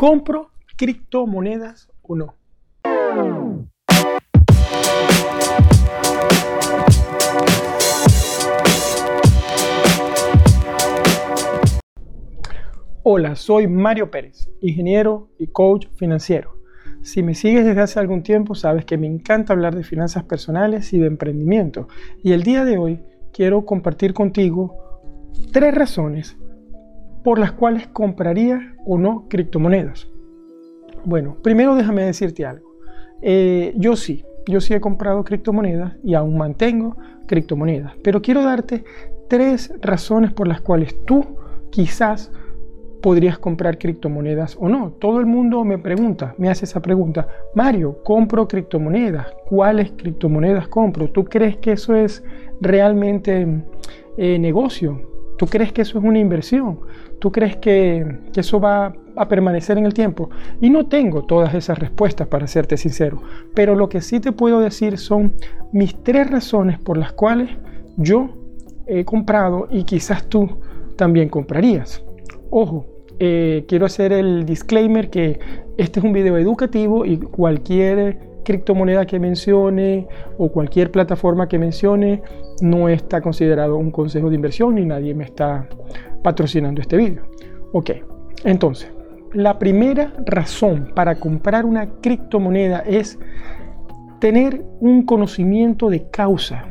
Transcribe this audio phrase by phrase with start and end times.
[0.00, 0.48] ¿Compro
[0.78, 2.34] criptomonedas o no?
[13.02, 16.54] Hola, soy Mario Pérez, ingeniero y coach financiero.
[17.02, 20.94] Si me sigues desde hace algún tiempo, sabes que me encanta hablar de finanzas personales
[20.94, 21.88] y de emprendimiento.
[22.22, 23.00] Y el día de hoy
[23.34, 24.78] quiero compartir contigo
[25.52, 26.38] tres razones
[27.22, 30.08] por las cuales compraría o no criptomonedas.
[31.04, 32.70] Bueno, primero déjame decirte algo.
[33.22, 38.84] Eh, yo sí, yo sí he comprado criptomonedas y aún mantengo criptomonedas, pero quiero darte
[39.28, 41.24] tres razones por las cuales tú
[41.70, 42.32] quizás
[43.00, 44.92] podrías comprar criptomonedas o no.
[44.92, 51.10] Todo el mundo me pregunta, me hace esa pregunta, Mario, compro criptomonedas, ¿cuáles criptomonedas compro?
[51.10, 52.22] ¿Tú crees que eso es
[52.60, 53.64] realmente
[54.16, 55.09] eh, negocio?
[55.40, 56.80] ¿Tú crees que eso es una inversión?
[57.18, 60.28] ¿Tú crees que, eso va a permanecer en el tiempo?
[60.60, 63.22] Y no tengo todas esas respuestas, para serte sincero,
[63.54, 65.32] pero lo que sí te puedo decir son
[65.72, 67.48] mis tres razones por las cuales
[67.96, 68.28] yo
[68.86, 70.58] he comprado y quizás tú
[70.96, 72.04] también comprarías.
[72.50, 72.84] Ojo,
[73.18, 75.40] eh, quiero hacer el disclaimer que
[75.78, 80.06] este es un video educativo y cualquier criptomoneda que mencione
[80.38, 82.22] o cualquier plataforma que mencione
[82.60, 85.68] no está considerado un consejo de inversión ni nadie me está
[86.22, 87.22] patrocinando este video.
[87.72, 87.90] Ok,
[88.44, 88.90] entonces,
[89.32, 93.18] la primera razón para comprar una criptomoneda es
[94.18, 96.66] tener un conocimiento de causa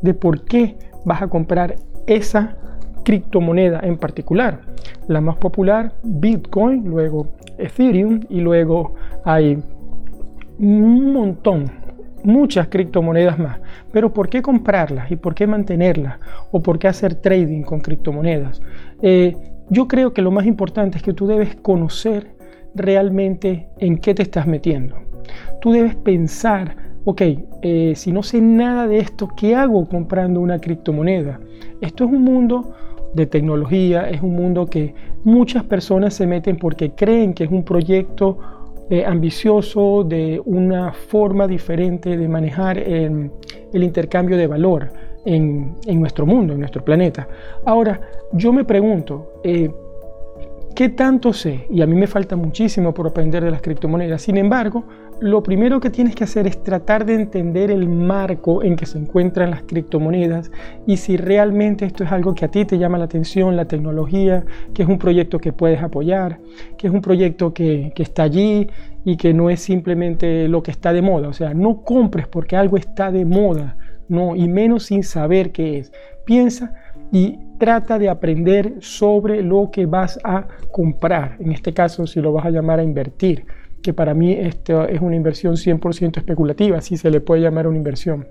[0.00, 2.56] de por qué vas a comprar esa
[3.04, 4.60] criptomoneda en particular.
[5.08, 7.26] La más popular, Bitcoin, luego
[7.58, 9.62] Ethereum y luego hay
[10.60, 11.70] un montón,
[12.22, 13.60] muchas criptomonedas más.
[13.92, 16.18] Pero ¿por qué comprarlas y por qué mantenerlas?
[16.50, 18.60] ¿O por qué hacer trading con criptomonedas?
[19.00, 19.34] Eh,
[19.70, 22.34] yo creo que lo más importante es que tú debes conocer
[22.74, 24.96] realmente en qué te estás metiendo.
[25.60, 27.22] Tú debes pensar, ok,
[27.62, 31.40] eh, si no sé nada de esto, ¿qué hago comprando una criptomoneda?
[31.80, 32.74] Esto es un mundo
[33.14, 34.94] de tecnología, es un mundo que
[35.24, 38.38] muchas personas se meten porque creen que es un proyecto
[38.90, 43.30] eh, ambicioso, de una forma diferente de manejar el
[43.72, 44.92] intercambio de valor
[45.24, 47.28] en, nuestro mundo, en nuestro planeta.
[47.64, 48.00] Ahora,
[48.32, 49.70] yo me pregunto, eh,
[50.74, 51.66] ¿qué tanto sé?
[51.70, 54.22] Y a mí me falta muchísimo por aprender de las criptomonedas.
[54.22, 54.84] Sin embargo,
[55.20, 58.98] lo primero que tienes que hacer es tratar de entender el marco en que se
[58.98, 60.50] encuentran las criptomonedas
[60.86, 64.44] y si realmente esto es algo que a ti te llama la atención, la tecnología,
[64.72, 66.40] que es un proyecto que puedes apoyar,
[66.78, 68.68] que es un proyecto que, está allí
[69.04, 71.28] y que no es simplemente lo que está de moda.
[71.28, 73.76] O sea, no compres porque algo está de moda,
[74.08, 75.92] no, y menos sin saber qué es.
[76.24, 76.72] Piensa
[77.12, 81.36] y trata de aprender sobre lo que vas a comprar.
[81.40, 83.44] En este caso, si lo vas a llamar a invertir
[83.82, 87.76] que para mí esto es una inversión 100% especulativa, si se le puede llamar una
[87.76, 88.26] inversión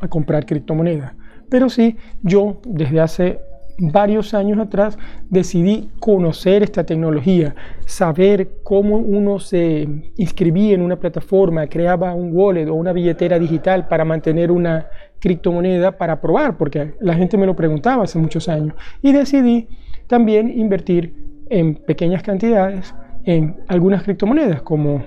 [0.00, 1.12] a comprar criptomonedas.
[1.48, 3.38] Pero sí, yo desde hace
[3.78, 4.98] varios años atrás
[5.28, 7.54] decidí conocer esta tecnología,
[7.84, 9.86] saber cómo uno se
[10.16, 14.86] inscribía en una plataforma, creaba un wallet o una billetera digital para mantener una
[15.18, 18.74] criptomoneda para probar, porque la gente me lo preguntaba hace muchos años.
[19.02, 19.68] Y decidí
[20.06, 21.14] también invertir
[21.48, 22.94] en pequeñas cantidades
[23.26, 25.02] en algunas criptomonedas como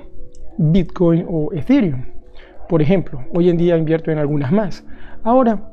[0.58, 2.04] Bitcoin o Ethereum.
[2.68, 4.86] Por ejemplo, hoy en día invierto en algunas más.
[5.24, 5.72] Ahora,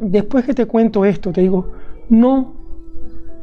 [0.00, 1.70] después que te cuento esto, te digo,
[2.08, 2.56] no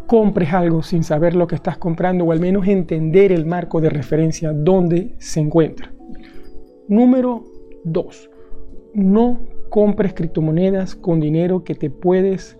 [0.07, 3.89] compres algo sin saber lo que estás comprando o al menos entender el marco de
[3.89, 5.93] referencia donde se encuentra.
[6.87, 7.43] Número
[7.85, 8.29] 2.
[8.95, 9.39] No
[9.69, 12.57] compres criptomonedas con dinero que te puedes,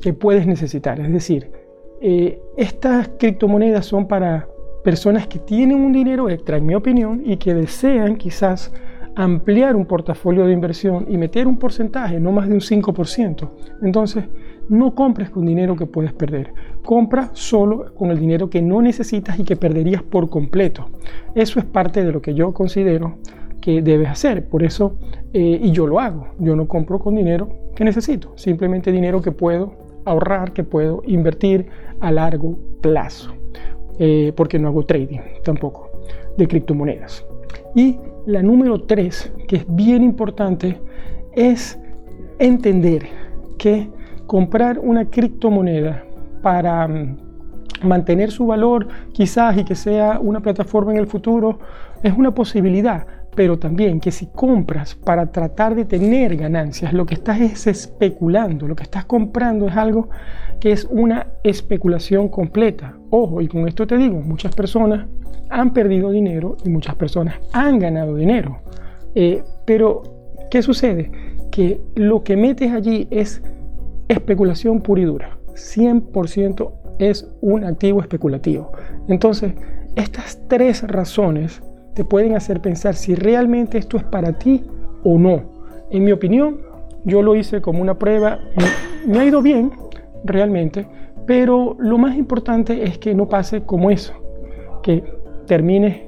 [0.00, 1.00] que puedes necesitar.
[1.00, 1.50] Es decir,
[2.00, 4.48] eh, estas criptomonedas son para
[4.84, 8.72] personas que tienen un dinero extra, en mi opinión, y que desean quizás
[9.16, 13.50] ampliar un portafolio de inversión y meter un porcentaje, no más de un 5%.
[13.82, 14.24] Entonces,
[14.68, 16.52] no compres con dinero que puedes perder.
[16.84, 20.88] Compra solo con el dinero que no necesitas y que perderías por completo.
[21.34, 23.16] Eso es parte de lo que yo considero
[23.60, 24.48] que debes hacer.
[24.48, 24.96] Por eso,
[25.32, 29.32] eh, y yo lo hago, yo no compro con dinero que necesito, simplemente dinero que
[29.32, 29.72] puedo
[30.04, 31.66] ahorrar, que puedo invertir
[32.00, 33.37] a largo plazo.
[34.00, 35.90] Eh, porque no hago trading tampoco
[36.36, 37.26] de criptomonedas.
[37.74, 40.80] Y la número tres, que es bien importante,
[41.32, 41.78] es
[42.38, 43.06] entender
[43.58, 43.90] que
[44.26, 46.04] comprar una criptomoneda
[46.42, 47.16] para mm,
[47.82, 51.58] mantener su valor quizás y que sea una plataforma en el futuro
[52.02, 57.14] es una posibilidad, pero también que si compras para tratar de tener ganancias, lo que
[57.14, 60.08] estás es especulando, lo que estás comprando es algo
[60.60, 62.96] que es una especulación completa.
[63.10, 65.06] Ojo, y con esto te digo, muchas personas
[65.50, 68.58] han perdido dinero y muchas personas han ganado dinero.
[69.14, 70.02] Eh, pero,
[70.50, 71.10] ¿qué sucede?
[71.50, 73.42] Que lo que metes allí es
[74.08, 75.38] especulación pura y dura.
[75.54, 78.72] 100% es un activo especulativo.
[79.08, 79.54] Entonces,
[79.96, 81.62] estas tres razones
[81.98, 84.64] te pueden hacer pensar si realmente esto es para ti
[85.02, 85.42] o no.
[85.90, 86.60] En mi opinión,
[87.02, 88.38] yo lo hice como una prueba,
[89.04, 89.72] me ha ido bien
[90.22, 90.86] realmente,
[91.26, 94.12] pero lo más importante es que no pase como eso,
[94.80, 95.02] que
[95.48, 96.02] termines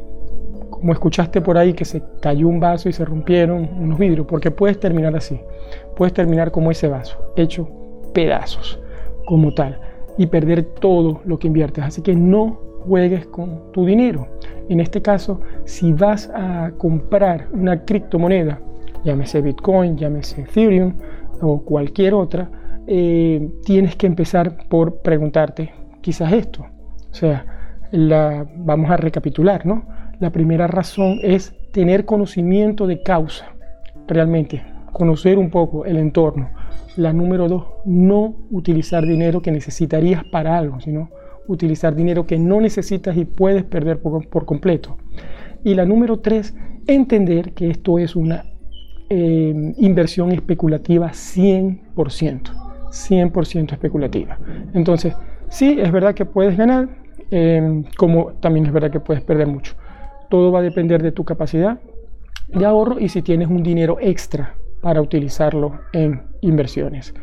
[0.71, 4.53] como escuchaste por ahí que se cayó un vaso y se rompieron unos vidrios, porque
[4.53, 5.41] puedes terminar así,
[5.97, 7.69] puedes terminar como ese vaso, hecho
[8.15, 8.79] pedazos
[9.27, 9.81] como tal
[10.17, 11.83] y perder todo lo que inviertes.
[11.83, 14.29] Así que no juegues con tu dinero.
[14.69, 18.61] En este caso, si vas a comprar una criptomoneda,
[19.05, 20.94] llámese Bitcoin, llámese Ethereum
[21.41, 22.50] o cualquier otra,
[22.87, 26.67] eh, tienes que empezar por preguntarte quizás esto.
[27.11, 27.44] O sea,
[27.91, 29.85] la, vamos a recapitular, ¿no?
[30.21, 33.47] La primera razón es tener conocimiento de causa,
[34.06, 34.62] realmente,
[34.93, 36.50] conocer un poco el entorno.
[36.97, 41.09] La número dos, no utilizar dinero que necesitarías para algo, sino
[41.47, 44.97] utilizar dinero que no necesitas y puedes perder por, completo.
[45.65, 46.55] Y la número tres,
[46.87, 48.45] entender que esto es una
[49.09, 54.39] eh, inversión especulativa 100%, 100% especulativa.
[54.73, 55.15] Entonces,
[55.49, 56.89] sí, es verdad que puedes ganar,
[57.31, 59.75] eh, como también es verdad que puedes perder mucho.
[60.29, 61.81] Todo va a depender de tu capacidad
[62.49, 67.15] de ahorro y si tienes un dinero extra para utilizarlo en inversiones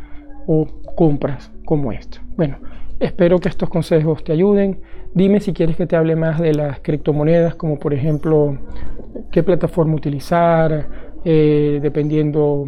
[0.46, 2.22] o compras como esta.
[2.36, 2.58] Bueno,
[2.99, 4.79] espero que estos consejos te ayuden.
[5.13, 8.57] Dime si quieres que te hable más de las criptomonedas, como por ejemplo
[9.31, 10.88] qué plataforma utilizar,
[11.25, 12.67] eh, dependiendo,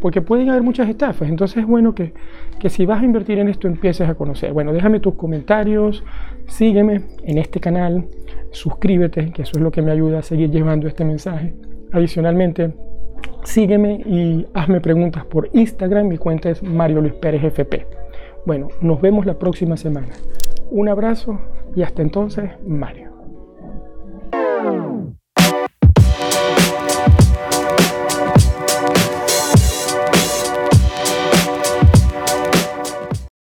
[0.00, 1.28] porque pueden haber muchas estafas.
[1.28, 2.12] Entonces es bueno que,
[2.58, 4.52] que si vas a invertir en esto empieces a conocer.
[4.52, 6.04] Bueno, déjame tus comentarios,
[6.46, 8.06] sígueme en este canal,
[8.50, 11.54] suscríbete, que eso es lo que me ayuda a seguir llevando este mensaje.
[11.92, 12.72] Adicionalmente,
[13.44, 16.08] Sígueme y hazme preguntas por Instagram.
[16.08, 17.86] Mi cuenta es Mario Luis Pérez FP.
[18.44, 20.14] Bueno, nos vemos la próxima semana.
[20.70, 21.38] Un abrazo
[21.74, 23.07] y hasta entonces, Mario.